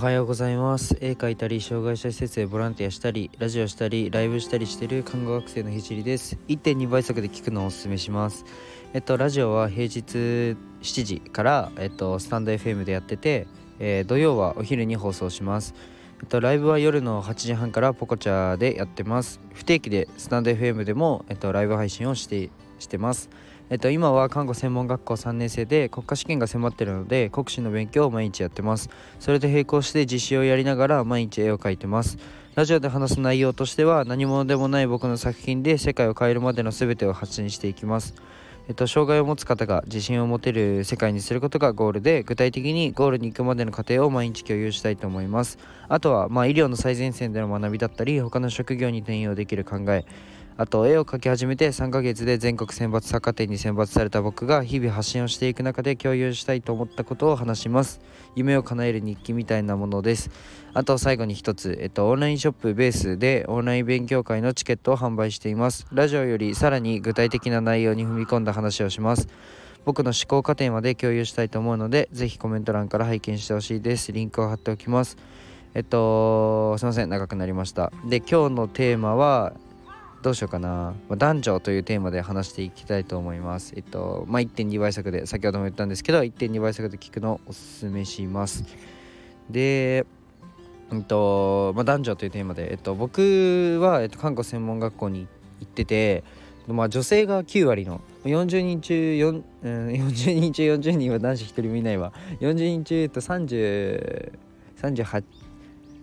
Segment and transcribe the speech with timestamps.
[0.00, 0.96] はようございます。
[1.02, 6.38] 絵描いたり障害者施設でボランティアしたりラジオしたりライブしたりしてる看護学生のひじりです。
[6.48, 8.46] 1.2倍速で聞くのをおすすめします。
[8.94, 10.56] えっとラジオは平日7
[11.04, 13.46] 時からえっとスタンド FM でやってて、
[13.78, 15.74] えー、土曜はお昼に放送します。
[16.22, 19.38] えっとライブは夜の8時半からポコチャでやってます。
[19.52, 22.48] 不定期でスタンド FM でもえっとライブ配信をして
[22.78, 23.28] してます。
[23.70, 28.90] えっと、今は看護専門学校3年生で国家試験が迫ってるので国試の勉強を毎日やってます。
[29.20, 32.18] それと並行して実習をやりながら毎日絵を描いてます。
[32.56, 38.14] ラジオで話す内容としては何者でもない僕の作品で世界を変えるまでの全てを発信していきます。
[38.66, 45.58] えっと、障害を持つ方が自信を持てる世界にすることがゴールで具体的にゴールに行くまでの過程を毎日共有したいと思います。
[45.88, 50.04] あとはまあ医療の最前線での学びだったり他の職業に転用できる考え。
[50.60, 58.02] あと絵を描き始めて3ヶ月で全国選抜作家展に選抜された僕が日々発信をしていく中で共有したいと思ったことを話します。
[58.36, 60.28] 夢を叶える日記みたいなものです。
[60.74, 65.86] あと最後に一つ、えっと、オンラインショップベースでオンライン勉強会のチケットを販売しています。
[65.94, 69.28] ラジオよりさらに具体的な内容に踏み込んだ話をします。
[69.86, 74.12] 僕の思考過程まで共有したいと思うのでぜひコメント欄から拝見してほしいです。
[74.12, 75.16] リンクを貼っておきます。
[75.72, 77.08] えっとすいません。
[77.08, 77.90] 長くなりました。
[78.04, 79.54] で今日のテーマは
[80.22, 83.72] どうしようかな、まあ、男女というテーマで話していきたいと思います。
[83.76, 88.64] えっと、まあ、1.2倍速で、先ほども言ったんですけど、1.2倍速で聞くのをおすすめします。
[89.48, 90.06] で、
[90.92, 95.26] えっと、まあ、男女というテーマで、えっと、僕は、えっと、看護専門学校に
[95.60, 96.22] 行ってて、
[96.66, 104.32] まあ、女性が9割の40人中4、うん、40人中40人は男子1人もいないわ40人中えっと30
[104.80, 105.24] 38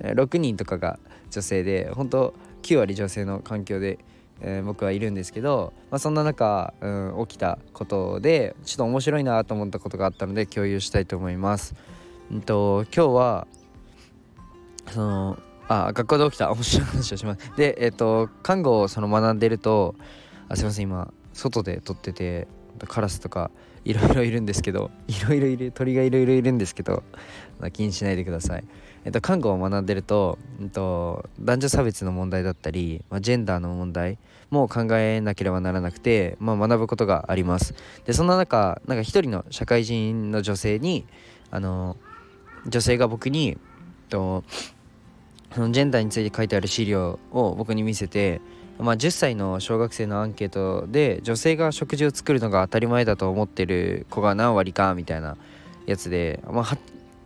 [0.00, 0.98] 6人とかが
[1.30, 2.34] 女性で本当
[2.66, 3.98] 9割女性の環境で、
[4.40, 11.74] えー、僕はいるんですけど、まあ、そんな中、うん、起きたことでちょっと面白いなと思ったことがあったので共有したいと思います。
[12.32, 13.46] うんと今日は
[14.88, 17.52] そのあ学校で起きた面白い話をします。
[17.56, 19.94] でえっ、ー、と看護をその学んでると
[20.48, 22.48] あすいません今外で撮ってて
[22.86, 23.50] カラスとか
[23.84, 27.02] いろいろいるんですけど いろいろいる鳥がいろいろいるんですけど、
[27.72, 28.64] 気にしないでください。
[29.04, 34.18] えっと、看護を学んでると、えっと、男女差別の問題だったり、まあ、ジェンダーの問題
[34.50, 37.74] も考えなければならなくて、まあ、学ぶことがあります。
[38.04, 41.06] でそんな中なんか一人の社会人の女性に
[41.52, 41.96] あの
[42.66, 43.56] 女性が僕に、えっ
[44.08, 44.42] と、
[45.54, 48.40] ジェンダーについて書いてある資料を僕に見せて、
[48.78, 55.36] まあ、10歳の小学生のアンケートで女性が食事を作るのが当たり前だと思ってる子が何割かみたいな
[55.86, 56.78] やつで、まあ、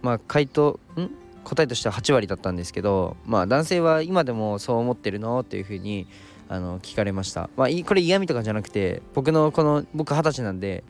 [0.02, 1.10] まあ、回答ん？
[1.42, 5.40] 答えとしては8割だったんですけどまあ男性は今でもそう思ってるの？
[5.40, 6.06] っていうふうに
[6.48, 7.48] あの聞かれました。
[7.56, 10.84] まあこれ嫌味とかじゃなくて僕のこの僕二十歳なんで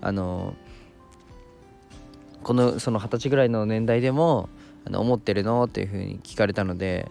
[0.00, 0.54] あの
[2.42, 4.48] このその二十歳ぐらいの年代でも
[4.84, 5.64] あの思ってるの？
[5.64, 7.08] っていうふうに聞かれたので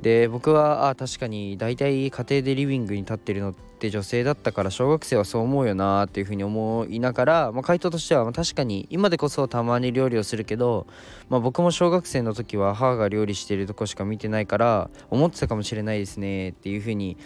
[0.00, 10.86] で僕はあ確かに大体家庭でリビングに立ってるのって女性だったから小学生はそう思うよなっていうふうに思いながら、まあ、回答としては、まあ、確かに今でこそたまに料理をするけど、
[11.28, 17.16] まあ、僕も小学生の時は母が料理してるとこしか見てないから思ってたかもしれないですねっていうふうに、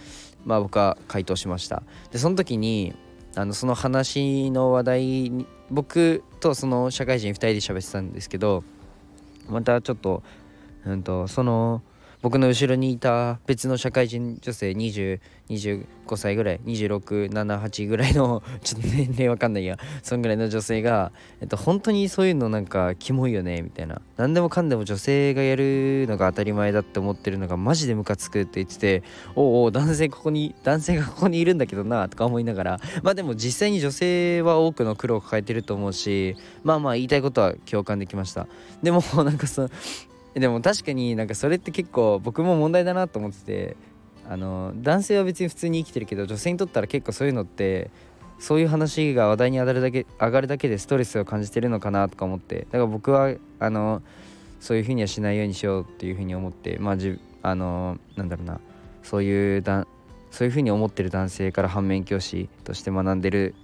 [0.45, 1.83] まあ、僕は回答しました。
[2.11, 2.95] でその時に
[3.37, 8.65] あのその話の話題に僕とその社会人2人で喋ってたんですけど
[9.49, 10.23] またちょっと,、
[10.87, 11.83] うんとその
[12.23, 15.85] 僕の後ろにいた別の社会人女性2025
[16.17, 19.79] 歳ぐらい2678ぐらいの ちょっと年齢わかんないや。
[20.03, 24.01] そんぐらいの女性が、えっと、本当にそういうのなんかキモいよねみたいな。
[24.17, 29.03] 何でもかんでも女性がやるのが当たり前だって思ってるのがマジでムカつくって言ってて
[29.35, 32.81] おお男性ここに男性がここにいるんだけどなとか思いながら。
[33.03, 38.47] まあでも実際に女性は多くの苦労を抱えてると思うしまあまあ言いたいことは共感できました。
[38.83, 39.69] でもなんかそ
[40.41, 43.77] でも確かになんかそれって結構僕も問題だなと思ってて
[44.29, 47.91] あの男性は別に普通に生きてるけど女性にとったら結構そういうのって
[48.39, 54.03] そういう話が話題に上がるだけ上がるだけでストレスを感じてるのかなとか思ってだから僕はあの
[54.61, 58.61] そういうふうにはしないようにしようっていうふうに思ってまあじあのなんだろうな
[59.03, 59.87] そういうだ
[60.31, 63.55] そういうふうに思ってる男性から反面教師として学んでる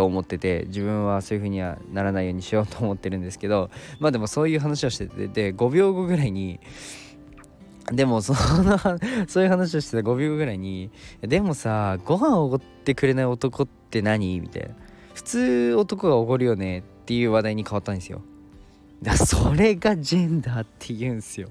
[0.00, 6.58] と思ってて自分はそういう風にはならないようにしようと思ってるんですけどまあでもそういう話をしててで5秒後ぐらいに
[7.92, 8.78] でもその
[9.28, 14.40] そういう話をしてた5秒後ぐらいにでもさご飯をおごってくれない男って何？
[14.40, 14.68] みたいな。
[15.12, 18.22] 普通男がおごるよねっていう話題に変わったんですよ。
[19.02, 21.50] だそれがジェンダーって言うんすよ。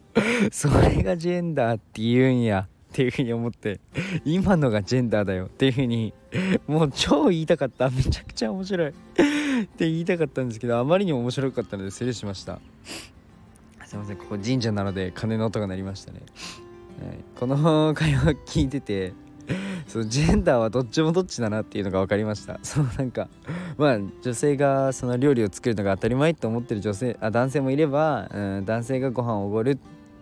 [0.51, 2.67] それがジェンダーって言うんや。
[2.89, 3.79] っていうふうに思って
[4.25, 5.45] 今のがジェンダーだよ。
[5.45, 6.13] っていうふうに
[6.67, 7.89] もう超言いたかった。
[7.89, 8.89] めちゃくちゃ面白い。
[8.89, 12.59] って言いたかったんですけどあまりにも面白かったので失礼しました。
[13.85, 14.17] すいません。
[14.17, 16.21] ここ神社なので鐘の音が鳴りましたね、
[17.03, 19.13] はい、この会話聞いてて
[19.87, 22.59] そのジェンダーはどっちもどっちだなっていうのが分かりました。
[22.61, 23.27] そのなんか
[23.77, 29.79] まあ女性がその料理を作るのが当たり前と思ってる女性あ男性もいれば、うん、男性がご飯をおごる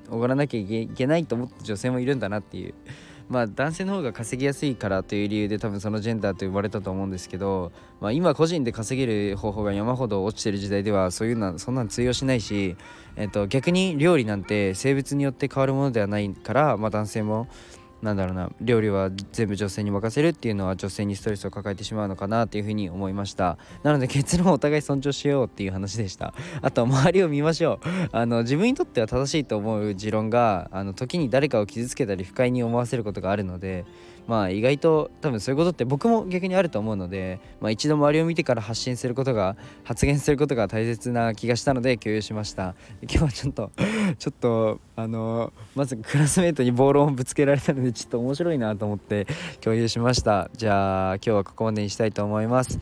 [0.10, 2.74] おごらなきゃいけないと思って女性もいるんだなっていう。
[3.30, 12.78] まあ男性の方が稼ぎやすいからという理由で多分そのジェンダーと呼ばれたと思うんですけど、まあ、今個人で稼げる方法が山ほど落ちてる時代ではそういうのはそんなん通用しないし、
[13.18, 17.50] えっと、逆に料理なんて性別によって変わるものではないから、まあ、男性も
[18.02, 23.58] なんだろうな料理は全部女性に任せるっていうのは女性にストレスを抱えてしまうのかなっていうふうに思いました。
[23.84, 26.34] なので結論をお互い尊重しようっていう話でした。
[26.62, 27.88] あと周りを見ましょう。
[28.12, 33.86] あの自分にとっては正しいと思う持論があの時に誰かを傷つけたり不快に思わせることがあるので
[34.28, 42.76] まあ意外と多分そういうことって僕も逆にあると思うので、まあ、一度周りを見てから発信することが発言することが大切な気がしたので共有しました。
[43.02, 43.72] 今日はちょっと
[44.20, 49.28] ちょっとあのまずクラスメートに暴論をぶつけられたのでちょっと面白いなと思って
[49.62, 50.50] 共有しました。
[50.56, 52.80] じゃあ今日はここまでにしたいと思います。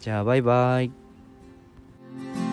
[0.00, 2.49] じゃあバイバイ。